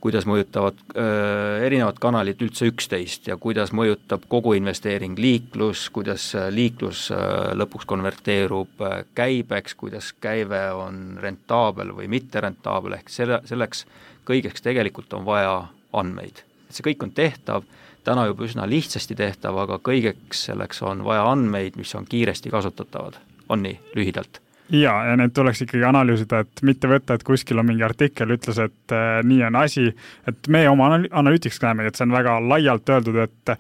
kuidas 0.05 0.27
mõjutavad 0.29 0.79
öö, 0.93 1.03
äh, 1.03 1.65
erinevad 1.67 1.99
kanalid 1.99 2.43
üldse 2.47 2.69
üksteist 2.71 3.27
ja 3.27 3.39
kuidas 3.41 3.73
mõjutab 3.75 4.29
kogu 4.31 4.53
investeering 4.55 5.19
liiklus, 5.19 5.89
kuidas 5.91 6.29
liiklus 6.55 7.09
öö, 7.11 7.55
lõpuks 7.59 7.89
konverteerub 7.91 8.87
käibeks, 9.19 9.75
kuidas 9.81 10.13
käive 10.21 10.67
on 10.79 11.19
rentaabel 11.25 11.95
või 11.97 12.11
mitte 12.13 12.45
rentaabel, 12.45 13.01
ehk 13.01 13.11
selle, 13.11 13.41
selleks 13.51 13.87
kõigeks 14.29 14.63
tegelikult 14.63 15.17
on 15.17 15.27
vaja 15.27 15.57
andmeid. 15.97 16.45
Et 16.69 16.77
see 16.77 16.87
kõik 16.91 17.07
on 17.07 17.15
tehtav 17.15 17.65
täna 18.05 18.27
juba 18.29 18.45
üsna 18.45 18.67
lihtsasti 18.69 19.17
tehtav, 19.19 19.59
aga 19.65 19.79
kõigeks 19.85 20.47
selleks 20.51 20.83
on 20.85 21.05
vaja 21.07 21.25
andmeid, 21.31 21.79
mis 21.81 21.95
on 21.97 22.09
kiiresti 22.09 22.53
kasutatavad. 22.53 23.21
on 23.49 23.63
nii, 23.63 23.79
lühidalt? 23.97 24.41
jaa, 24.73 25.05
ja 25.07 25.17
need 25.21 25.35
tuleks 25.37 25.61
ikkagi 25.63 25.85
analüüsida, 25.85 26.41
et 26.41 26.63
mitte 26.65 26.89
võtta, 26.89 27.15
et 27.15 27.23
kuskil 27.23 27.59
on 27.61 27.67
mingi 27.69 27.85
artikkel, 27.85 28.33
ütles, 28.33 28.59
et 28.59 28.95
äh, 28.97 29.19
nii 29.25 29.43
on 29.45 29.59
asi, 29.61 29.91
et 30.29 30.49
meie 30.49 30.69
oma 30.71 30.89
analüütikas 30.95 31.61
näemegi, 31.63 31.93
et 31.93 32.01
see 32.01 32.07
on 32.07 32.17
väga 32.17 32.39
laialt 32.41 32.89
öeldud, 32.89 33.19
et 33.27 33.55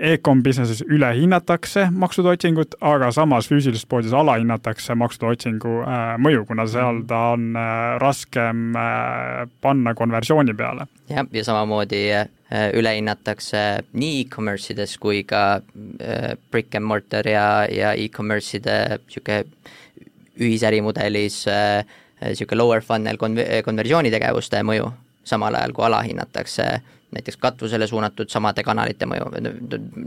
e-com 0.00 0.42
business'is 0.42 0.80
ülehinnatakse 0.88 1.86
maksude 1.92 2.32
otsingut, 2.32 2.74
aga 2.80 3.10
samas 3.12 3.48
füüsilises 3.50 3.86
poodis 3.88 4.14
alahinnatakse 4.16 4.96
maksude 4.98 5.28
otsingu 5.34 5.80
äh, 5.84 6.14
mõju, 6.22 6.46
kuna 6.48 6.66
seal 6.70 7.02
ta 7.08 7.20
on 7.34 7.50
äh, 7.58 7.96
raskem 8.02 8.76
äh, 8.78 9.44
panna 9.60 9.94
konversiooni 9.98 10.54
peale. 10.56 10.88
jah, 11.10 11.26
ja 11.32 11.44
samamoodi 11.44 12.04
ülehinnatakse 12.50 13.60
nii 13.94 14.22
e-commerce 14.24 14.72
ides 14.72 14.96
kui 14.98 15.22
ka 15.22 15.60
brick 16.50 16.74
and 16.74 16.86
mortar 16.86 17.28
ja, 17.30 17.44
ja 17.70 17.92
e-commerce'ide 17.94 18.78
niisugune 18.96 19.44
ühisärimudelis 20.40 21.44
niisugune 22.24 22.58
lower 22.58 22.82
funnel 22.82 23.20
konv-, 23.20 23.44
konversioonitegevuste 23.66 24.64
mõju, 24.66 24.88
samal 25.22 25.54
ajal 25.60 25.76
kui 25.76 25.86
alahinnatakse 25.86 26.66
äh, 26.72 26.96
näiteks 27.12 27.36
katvusele 27.36 27.86
suunatud 27.86 28.28
samade 28.30 28.62
kanalite 28.62 29.06
mõju, 29.06 29.30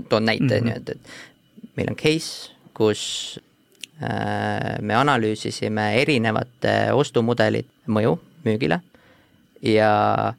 toon 0.10 0.25
näite 0.25 0.43
mm, 0.43 0.60
-hmm. 0.60 0.65
nii 0.65 0.75
et, 0.75 0.89
et 0.89 1.75
meil 1.75 1.89
on 1.89 1.95
case, 1.95 2.51
kus 2.74 3.39
äh, 4.03 4.79
me 4.81 4.95
analüüsisime 4.95 5.93
erinevate 6.01 6.93
ostumudelite 6.93 7.69
mõju 7.88 8.17
müügile 8.45 8.79
ja 9.62 10.33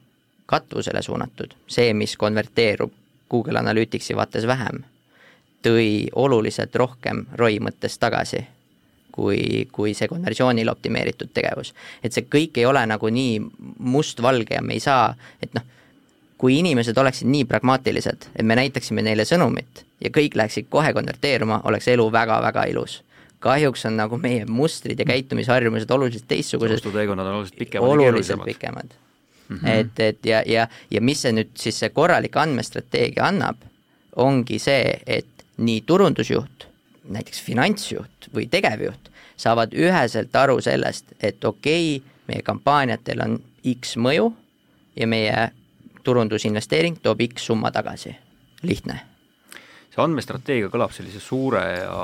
katvusele 0.45 1.01
suunatud, 1.01 1.53
see, 1.67 1.93
mis 1.93 2.17
konverteerub 2.17 2.91
Google 3.29 3.59
Analyticsi 3.59 4.15
vaates 4.15 4.45
vähem, 4.47 4.83
tõi 5.65 6.07
oluliselt 6.13 6.75
rohkem 6.75 7.25
ROI 7.33 7.59
mõttes 7.59 7.97
tagasi 7.97 8.45
kui, 9.15 9.67
kui 9.71 9.93
see 9.97 10.09
konversioonile 10.11 10.71
optimeeritud 10.71 11.31
tegevus. 11.33 11.73
et 12.03 12.13
see 12.13 12.27
kõik 12.29 12.59
ei 12.59 12.65
ole 12.65 12.85
nagu 12.85 13.09
nii 13.09 13.39
mustvalge 13.79 14.57
ja 14.57 14.61
me 14.61 14.75
ei 14.75 14.83
saa, 14.83 15.15
et 15.41 15.53
noh, 15.55 15.63
kui 16.37 16.59
inimesed 16.59 16.97
oleksid 16.97 17.29
nii 17.31 17.45
pragmaatilised, 17.49 18.29
et 18.35 18.45
me 18.45 18.57
näitaksime 18.59 19.03
neile 19.05 19.23
sõnumit 19.27 19.85
ja 20.03 20.11
kõik 20.13 20.35
läheksid 20.35 20.67
kohe 20.69 20.91
konverteeruma, 20.93 21.61
oleks 21.63 21.87
elu 21.87 22.11
väga-väga 22.11 22.65
ilus. 22.71 23.01
kahjuks 23.39 23.85
on 23.85 23.97
nagu 23.97 24.17
meie 24.17 24.45
mustrid 24.45 24.99
ja 24.99 25.05
käitumisharjumused 25.05 25.91
oluliselt 25.91 26.27
teistsugused. 26.27 26.75
ostuteekonnad 26.75 27.27
on 27.27 27.33
oluliselt 27.33 27.59
pikemad 27.59 27.89
oluliselt 27.89 28.43
pikemad 28.45 28.89
mm. 29.49 29.57
-hmm. 29.57 29.67
et, 29.69 29.99
et 29.99 30.25
ja, 30.25 30.43
ja, 30.45 30.67
ja 30.91 31.01
mis 31.01 31.21
see 31.21 31.31
nüüd 31.31 31.51
siis 31.57 31.79
see 31.79 31.89
korralik 31.89 32.37
andmestrateegia 32.37 33.27
annab, 33.27 33.57
ongi 34.15 34.59
see, 34.59 34.99
et 35.07 35.45
nii 35.57 35.81
turundusjuht, 35.81 36.67
näiteks 37.09 37.41
finantsjuht 37.41 38.29
või 38.33 38.47
tegevjuht 38.49 39.11
saavad 39.37 39.73
üheselt 39.73 40.35
aru 40.35 40.61
sellest, 40.61 41.05
et 41.19 41.43
okei 41.43 41.97
okay,, 41.97 42.11
meie 42.27 42.41
kampaaniatel 42.41 43.21
on 43.21 43.39
X 43.75 43.95
mõju 44.01 44.31
ja 44.95 45.07
meie 45.07 45.51
turundusinvesteering 46.05 47.01
toob 47.03 47.25
X 47.27 47.49
summa 47.49 47.71
tagasi, 47.73 48.13
lihtne. 48.63 48.99
see 49.95 50.03
andmestrateegia 50.03 50.69
kõlab 50.71 50.91
sellise 50.91 51.21
suure 51.23 51.61
ja 51.79 51.99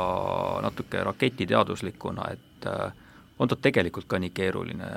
natuke 0.63 1.03
raketiteaduslikuna, 1.03 2.27
et 2.31 2.67
äh, 2.71 2.93
on 3.39 3.49
ta 3.51 3.57
tegelikult 3.57 4.07
ka 4.07 4.19
nii 4.21 4.31
keeruline 4.35 4.91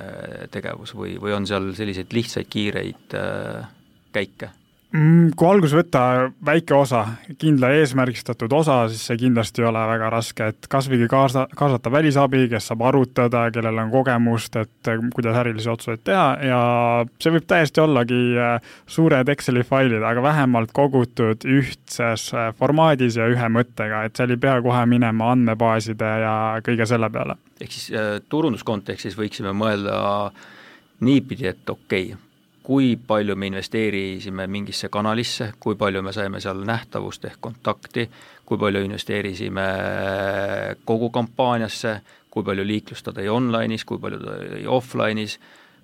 tegevus 0.52 0.94
või, 0.94 1.16
või 1.20 1.34
on 1.34 1.46
seal 1.48 1.72
selliseid 1.74 2.12
lihtsaid, 2.14 2.50
kiireid 2.50 3.16
äh, 3.18 3.72
käike? 4.14 4.50
Mm, 4.94 5.32
kui 5.34 5.48
alguses 5.50 5.72
võtta 5.74 6.00
väike 6.46 6.74
osa, 6.76 7.00
kindla 7.42 7.72
eesmärgistatud 7.80 8.52
osa, 8.54 8.76
siis 8.86 9.00
see 9.08 9.16
kindlasti 9.24 9.64
ei 9.64 9.66
ole 9.66 9.80
väga 9.90 10.10
raske, 10.12 10.46
et 10.52 10.68
kasvõi 10.70 11.08
kaasa, 11.10 11.48
kaasata 11.58 11.90
välisabi, 11.90 12.44
kes 12.52 12.68
saab 12.70 12.84
arutada, 12.86 13.48
kellel 13.50 13.80
on 13.82 13.90
kogemust, 13.90 14.54
et 14.60 14.90
eh, 14.92 15.00
kuidas 15.16 15.38
ärilisi 15.40 15.72
otsuseid 15.72 16.04
teha 16.06 16.28
ja 16.46 16.60
see 17.18 17.34
võib 17.34 17.48
täiesti 17.50 17.82
ollagi 17.82 18.20
eh, 18.38 18.68
suured 18.86 19.32
Exceli 19.34 19.64
failid, 19.66 20.04
aga 20.06 20.22
vähemalt 20.22 20.70
kogutud 20.78 21.42
ühtses 21.42 22.28
eh, 22.30 22.52
formaadis 22.60 23.18
ja 23.18 23.26
ühe 23.32 23.48
mõttega, 23.50 24.04
et 24.06 24.14
seal 24.14 24.36
ei 24.36 24.38
pea 24.46 24.60
kohe 24.62 24.84
minema 24.92 25.32
andmebaaside 25.34 26.12
ja 26.22 26.36
kõige 26.62 26.86
selle 26.86 27.10
peale. 27.10 27.34
ehk 27.58 27.74
siis 27.74 27.90
turunduskontekstis 28.30 29.18
võiksime 29.18 29.50
mõelda 29.58 30.30
niipidi, 31.02 31.50
et 31.50 31.74
okei 31.74 32.12
okay,, 32.12 32.23
kui 32.64 32.94
palju 32.96 33.36
me 33.36 33.50
investeerisime 33.50 34.46
mingisse 34.48 34.88
kanalisse, 34.88 35.50
kui 35.60 35.76
palju 35.76 36.00
me 36.02 36.14
saime 36.16 36.40
seal 36.40 36.62
nähtavust 36.64 37.26
ehk 37.28 37.36
kontakti, 37.44 38.06
kui 38.48 38.58
palju 38.60 38.80
investeerisime 38.86 39.66
kogu 40.88 41.10
kampaaniasse, 41.12 41.98
kui 42.32 42.46
palju 42.46 42.64
liiklust 42.64 43.04
ta 43.04 43.12
tõi 43.12 43.28
online'is, 43.28 43.84
kui 43.84 44.00
palju 44.00 44.22
ta 44.22 44.38
tõi 44.40 44.64
offline'is, 44.78 45.36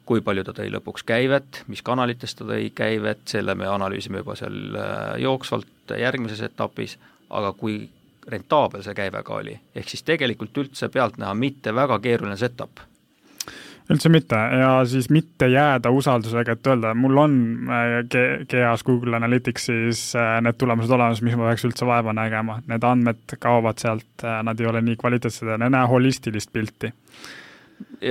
kui 0.08 0.24
palju 0.24 0.44
ta 0.48 0.56
tõi 0.56 0.72
lõpuks 0.72 1.04
käivet, 1.06 1.62
mis 1.68 1.84
kanalitest 1.84 2.40
ta 2.40 2.48
tõi 2.48 2.72
käivet, 2.74 3.26
selle 3.28 3.54
me 3.54 3.68
analüüsime 3.68 4.24
juba 4.24 4.38
seal 4.40 4.60
äh, 4.72 5.00
jooksvalt 5.22 5.94
järgmises 6.00 6.40
etapis, 6.48 6.96
aga 7.28 7.52
kui 7.60 7.82
rentaabel 8.30 8.82
see 8.86 8.96
käive 8.96 9.20
ka 9.26 9.36
oli, 9.42 9.58
ehk 9.76 9.92
siis 9.92 10.06
tegelikult 10.08 10.56
üldse 10.64 10.88
pealtnäha 10.88 11.36
mitte 11.36 11.76
väga 11.76 12.00
keeruline 12.00 12.40
setup 12.40 12.88
üldse 13.90 14.10
mitte. 14.12 14.38
Ja 14.60 14.70
siis 14.88 15.10
mitte 15.10 15.48
jääda 15.50 15.90
usaldusega, 15.94 16.54
et 16.54 16.70
öelda, 16.70 16.94
mul 16.94 17.18
on 17.18 17.36
äh, 17.70 18.82
Google 18.86 19.16
Analyticsis 19.16 20.14
äh, 20.16 20.38
need 20.44 20.58
tulemused 20.58 20.94
olemas, 20.94 21.22
mis 21.26 21.36
ma 21.38 21.50
peaks 21.50 21.66
üldse 21.68 21.88
vaeva 21.88 22.14
nägema, 22.16 22.60
need 22.70 22.86
andmed 22.86 23.36
kaovad 23.38 23.82
sealt, 23.82 24.24
äh, 24.24 24.40
nad 24.46 24.60
ei 24.60 24.70
ole 24.70 24.82
nii 24.86 24.98
kvaliteetsed 25.00 25.48
ja 25.48 25.58
ei 25.58 25.70
näe 25.70 25.86
holistilist 25.90 26.52
pilti. 26.52 26.92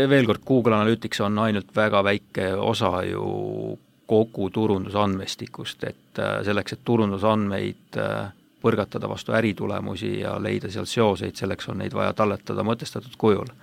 veel 0.10 0.26
kord, 0.26 0.44
Google 0.48 0.76
Analytics 0.76 1.22
on 1.22 1.40
ainult 1.40 1.76
väga 1.76 2.04
väike 2.04 2.54
osa 2.54 3.04
ju 3.06 3.78
kogu 4.10 4.50
turundusandmestikust, 4.50 5.84
et 5.84 6.22
selleks, 6.44 6.74
et 6.74 6.80
turundusandmeid 6.86 8.00
põrgatada 8.60 9.08
vastu 9.08 9.36
äritulemusi 9.38 10.16
ja 10.24 10.34
leida 10.42 10.72
sealt 10.74 10.90
seoseid, 10.90 11.38
selleks 11.38 11.70
on 11.70 11.78
neid 11.84 11.94
vaja 11.94 12.16
talletada 12.18 12.66
mõtestatud 12.66 13.14
kujul 13.22 13.54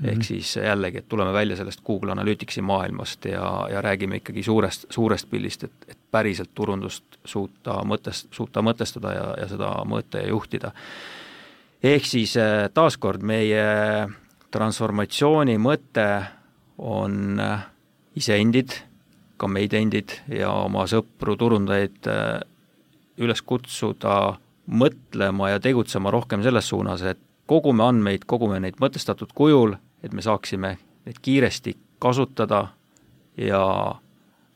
Mm 0.00 0.06
-hmm. 0.06 0.12
ehk 0.12 0.24
siis 0.24 0.56
jällegi, 0.56 0.98
et 0.98 1.08
tuleme 1.08 1.32
välja 1.32 1.56
sellest 1.56 1.80
Google 1.84 2.12
Analyticsi 2.12 2.62
maailmast 2.62 3.24
ja, 3.24 3.68
ja 3.70 3.82
räägime 3.82 4.16
ikkagi 4.16 4.42
suurest, 4.42 4.86
suurest 4.90 5.30
pildist, 5.30 5.64
et, 5.64 5.72
et 5.88 5.98
päriselt 6.10 6.50
turundust 6.54 7.04
suuta 7.24 7.70
mõtest-, 7.84 8.28
suuta 8.30 8.62
mõtestada 8.62 9.12
ja, 9.14 9.34
ja 9.40 9.48
seda 9.48 9.68
mõõta 9.84 10.22
ja 10.22 10.28
juhtida. 10.28 10.72
ehk 11.82 12.04
siis 12.04 12.36
äh, 12.36 12.70
taaskord 12.74 13.22
meie 13.22 14.08
transformatsiooni 14.50 15.58
mõte 15.58 16.24
on 16.78 17.40
äh, 17.40 17.66
iseendid, 18.16 18.72
ka 19.36 19.48
meid 19.48 19.74
endid 19.74 20.16
ja 20.28 20.50
oma 20.52 20.86
sõpru, 20.86 21.36
turundajaid 21.36 22.08
äh, 22.08 22.40
üles 23.18 23.42
kutsuda 23.42 24.38
mõtlema 24.70 25.50
ja 25.50 25.60
tegutsema 25.60 26.10
rohkem 26.10 26.42
selles 26.42 26.68
suunas, 26.68 27.02
et 27.02 27.20
kogume 27.46 27.84
andmeid, 27.84 28.24
kogume 28.26 28.60
neid 28.60 28.78
mõtestatud 28.80 29.32
kujul 29.34 29.76
et 30.02 30.12
me 30.12 30.22
saaksime 30.22 30.76
neid 31.06 31.18
kiiresti 31.22 31.76
kasutada 31.98 32.68
ja 33.36 33.94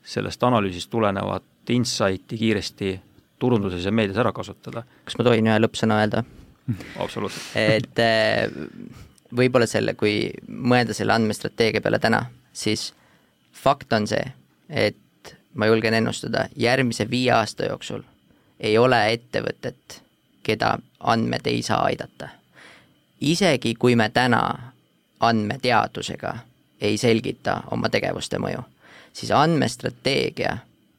sellest 0.04 0.42
analüüsist 0.42 0.90
tulenevat 0.90 1.44
insight'i 1.68 2.38
kiiresti 2.38 3.00
turunduses 3.38 3.84
ja 3.84 3.92
meedias 3.92 4.18
ära 4.20 4.32
kasutada. 4.32 4.84
kas 5.04 5.18
ma 5.18 5.24
tohin 5.24 5.46
ühe 5.48 5.60
lõppsõna 5.60 6.00
öelda? 6.02 6.24
absoluutselt. 6.98 7.56
et 7.56 7.98
eh, 7.98 8.50
võib-olla 9.36 9.66
selle, 9.66 9.94
kui 9.94 10.30
mõelda 10.48 10.96
selle 10.96 11.16
andmestrateegia 11.16 11.84
peale 11.84 11.98
täna, 11.98 12.24
siis 12.52 12.92
fakt 13.52 13.92
on 13.92 14.06
see, 14.08 14.24
et 14.68 15.34
ma 15.54 15.66
julgen 15.66 15.94
ennustada, 15.94 16.48
järgmise 16.56 17.08
viie 17.10 17.32
aasta 17.32 17.68
jooksul 17.70 18.04
ei 18.60 18.78
ole 18.78 19.00
ettevõtet, 19.12 20.00
keda 20.42 20.78
andmed 21.00 21.46
ei 21.46 21.62
saa 21.62 21.82
aidata. 21.88 22.28
isegi 23.20 23.74
kui 23.74 23.96
me 23.96 24.08
täna 24.08 24.73
andmeteadusega 25.28 26.34
ei 26.80 26.96
selgita 26.98 27.62
oma 27.70 27.88
tegevuste 27.88 28.38
mõju, 28.38 28.62
siis 29.12 29.30
andmestrateegia 29.30 30.56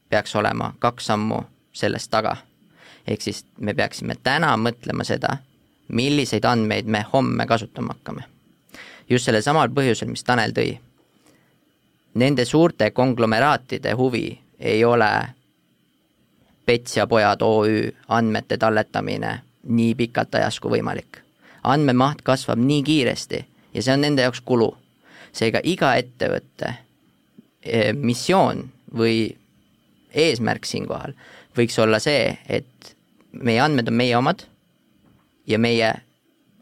peaks 0.08 0.36
olema 0.36 0.72
kaks 0.78 1.06
sammu 1.06 1.40
sellest 1.72 2.10
taga. 2.10 2.36
ehk 3.06 3.22
siis 3.22 3.44
me 3.60 3.74
peaksime 3.74 4.16
täna 4.22 4.56
mõtlema 4.56 5.04
seda, 5.04 5.36
milliseid 5.88 6.44
andmeid 6.44 6.86
me 6.86 7.04
homme 7.12 7.46
kasutama 7.46 7.94
hakkame. 7.94 8.22
just 9.10 9.24
sellel 9.24 9.42
samal 9.42 9.68
põhjusel, 9.68 10.08
mis 10.08 10.24
Tanel 10.24 10.52
tõi. 10.52 10.78
Nende 12.14 12.44
suurte 12.44 12.90
konglomeraatide 12.90 13.92
huvi 13.92 14.40
ei 14.58 14.84
ole 14.84 15.28
Pets 16.66 16.96
ja 16.96 17.06
pojad 17.06 17.42
OÜ 17.42 17.92
andmete 18.08 18.58
talletamine 18.58 19.40
nii 19.62 19.94
pikalt 19.94 20.34
ajas 20.34 20.60
kui 20.60 20.70
võimalik. 20.70 21.22
andmemaht 21.62 22.22
kasvab 22.22 22.58
nii 22.58 22.82
kiiresti 22.82 23.46
ja 23.76 23.84
see 23.84 23.92
on 23.92 24.00
nende 24.00 24.24
jaoks 24.24 24.40
kulu. 24.40 24.72
seega 25.36 25.60
iga 25.68 25.92
ettevõtte 26.00 26.70
eh, 27.62 27.92
missioon 27.92 28.64
või 28.96 29.36
eesmärk 30.16 30.64
siinkohal 30.64 31.12
võiks 31.56 31.78
olla 31.82 31.98
see, 32.02 32.36
et 32.48 32.94
meie 33.32 33.60
andmed 33.60 33.88
on 33.88 33.96
meie 33.96 34.16
omad 34.16 34.44
ja 35.46 35.58
meie 35.58 35.92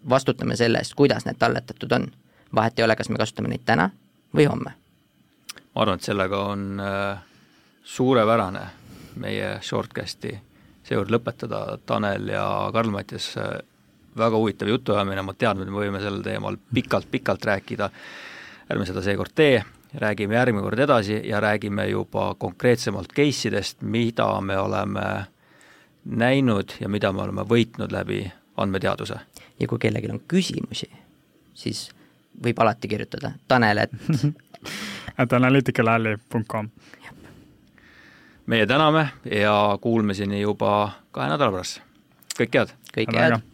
vastutame 0.09 0.57
selle 0.57 0.83
eest, 0.83 0.95
kuidas 0.95 1.27
need 1.27 1.39
talletatud 1.39 1.93
on. 1.93 2.11
vahet 2.55 2.79
ei 2.79 2.85
ole, 2.85 2.97
kas 2.97 3.09
me 3.09 3.19
kasutame 3.19 3.49
neid 3.51 3.65
täna 3.67 3.91
või 4.37 4.47
homme. 4.47 4.75
ma 5.75 5.83
arvan, 5.83 5.99
et 5.99 6.07
sellega 6.07 6.39
on 6.39 6.81
äh, 6.81 7.23
suurepärane 7.85 8.67
meie 9.17 9.59
shortcast'i 9.63 10.39
seekord 10.85 11.11
lõpetada, 11.11 11.79
Tanel 11.87 12.29
ja 12.29 12.71
Karl-Mattias 12.73 13.37
äh, 13.39 13.59
väga 14.19 14.37
huvitav 14.37 14.69
jutuajamine, 14.69 15.23
ma 15.23 15.35
tean, 15.39 15.63
et 15.63 15.71
me 15.71 15.79
võime 15.79 16.01
sel 16.03 16.21
teemal 16.23 16.57
pikalt-pikalt 16.75 17.45
rääkida, 17.51 17.91
ärme 18.73 18.87
seda 18.87 19.03
seekord 19.05 19.35
tee, 19.35 19.63
räägime 19.95 20.35
järgmine 20.35 20.63
kord 20.63 20.79
edasi 20.79 21.21
ja 21.29 21.41
räägime 21.41 21.87
juba 21.87 22.35
konkreetsemalt 22.39 23.13
case 23.13 23.49
idest, 23.49 23.83
mida 23.83 24.41
me 24.41 24.59
oleme 24.59 25.05
näinud 26.05 26.77
ja 26.81 26.89
mida 26.89 27.13
me 27.13 27.23
oleme 27.23 27.47
võitnud 27.49 27.93
läbi 27.93 28.25
andmeteaduse. 28.57 29.19
ja 29.61 29.69
kui 29.69 29.79
kellelgi 29.79 30.11
on 30.11 30.21
küsimusi, 30.29 30.91
siis 31.55 31.91
võib 32.45 32.59
alati 32.59 32.89
kirjutada 32.89 33.33
Tanel, 33.49 33.79
et 33.79 33.91
et 35.19 35.33
analyticalalley.com. 35.39 36.69
meie 38.47 38.67
täname 38.67 39.09
ja 39.31 39.79
kuulmiseni 39.81 40.41
juba 40.41 40.91
kahe 41.11 41.29
nädala 41.29 41.53
pärast. 41.53 41.83
kõike 42.39 42.59
head! 42.59 42.79
kõike 42.97 43.19
head! 43.19 43.54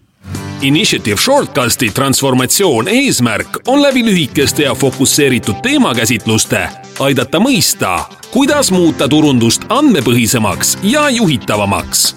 Initiative 0.62 1.16
Shortcasti 1.16 1.90
transformatsioon 1.90 2.88
eesmärk 2.88 3.58
on 3.66 3.82
läbi 3.82 4.04
lühikeste 4.04 4.62
ja 4.62 4.74
fokusseeritud 4.74 5.54
teemakäsitluste 5.62 6.68
aidata 6.98 7.40
mõista, 7.40 8.00
kuidas 8.30 8.68
muuta 8.70 9.08
turundust 9.08 9.64
andmepõhisemaks 9.68 10.78
ja 10.82 11.08
juhitavamaks. 11.08 12.14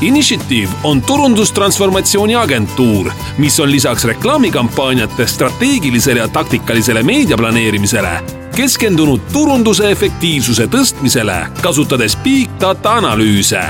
Initiative 0.00 0.68
on 0.84 1.02
turundustransformatsiooni 1.02 2.34
agentuur, 2.34 3.12
mis 3.38 3.60
on 3.60 3.70
lisaks 3.70 4.04
reklaamikampaaniate 4.04 5.26
strateegilisele 5.26 6.20
ja 6.20 6.28
taktikalisele 6.28 7.02
meediaplaneerimisele 7.02 8.20
keskendunud 8.56 9.20
turunduse 9.32 9.90
efektiivsuse 9.90 10.66
tõstmisele, 10.66 11.40
kasutades 11.62 12.18
big 12.22 12.50
data 12.60 12.98
analüüse 12.98 13.62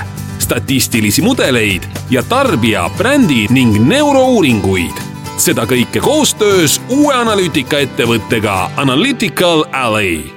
statistilisi 0.45 1.25
mudeleid 1.25 1.89
ja 2.11 2.23
tarbija, 2.23 2.91
brändi 2.99 3.47
ning 3.51 3.81
neurouuringuid. 3.89 5.03
seda 5.39 5.65
kõike 5.67 6.01
koostöös 6.01 6.81
uue 6.89 7.15
analüütikaettevõttega 7.15 8.71
Analytical 8.77 9.65
Alley 9.73 10.34